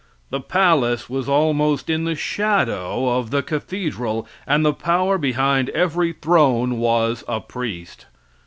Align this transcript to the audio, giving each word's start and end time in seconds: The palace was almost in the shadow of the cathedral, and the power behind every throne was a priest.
The 0.31 0.41
palace 0.41 1.11
was 1.11 1.29
almost 1.29 1.87
in 1.87 2.05
the 2.05 2.15
shadow 2.15 3.07
of 3.19 3.29
the 3.29 3.43
cathedral, 3.43 4.27
and 4.47 4.65
the 4.65 4.73
power 4.73 5.19
behind 5.19 5.69
every 5.69 6.11
throne 6.11 6.79
was 6.79 7.23
a 7.27 7.39
priest. 7.39 8.07